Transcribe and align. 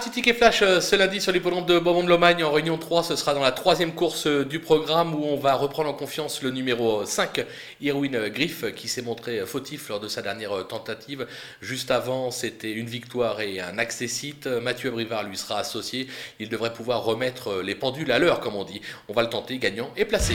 Petit 0.00 0.10
ticket 0.12 0.32
flash 0.32 0.62
euh, 0.62 0.80
ce 0.80 0.96
lundi 0.96 1.20
sur 1.20 1.30
l'hippodrome 1.30 1.66
de 1.66 1.78
Beaumont 1.78 2.02
de 2.02 2.08
Lomagne 2.08 2.42
en 2.42 2.50
réunion 2.50 2.78
3. 2.78 3.02
Ce 3.02 3.16
sera 3.16 3.34
dans 3.34 3.42
la 3.42 3.52
troisième 3.52 3.92
course 3.92 4.26
euh, 4.26 4.46
du 4.46 4.58
programme 4.58 5.14
où 5.14 5.24
on 5.26 5.36
va 5.36 5.52
reprendre 5.52 5.90
en 5.90 5.92
confiance 5.92 6.42
le 6.42 6.50
numéro 6.50 7.02
euh, 7.02 7.04
5, 7.04 7.44
Irwin 7.82 8.30
Griff, 8.30 8.64
qui 8.74 8.88
s'est 8.88 9.02
montré 9.02 9.44
fautif 9.44 9.90
lors 9.90 10.00
de 10.00 10.08
sa 10.08 10.22
dernière 10.22 10.66
tentative. 10.66 11.26
Juste 11.60 11.90
avant, 11.90 12.30
c'était 12.30 12.72
une 12.72 12.86
victoire 12.86 13.42
et 13.42 13.60
un 13.60 13.76
accessite. 13.76 14.46
Mathieu 14.46 14.90
Brivard 14.90 15.24
lui 15.24 15.36
sera 15.36 15.58
associé. 15.58 16.08
Il 16.38 16.48
devrait 16.48 16.72
pouvoir 16.72 17.04
remettre 17.04 17.60
les 17.60 17.74
pendules 17.74 18.10
à 18.10 18.18
l'heure, 18.18 18.40
comme 18.40 18.56
on 18.56 18.64
dit. 18.64 18.80
On 19.10 19.12
va 19.12 19.20
le 19.20 19.28
tenter, 19.28 19.58
gagnant 19.58 19.90
et 19.98 20.06
placé. 20.06 20.32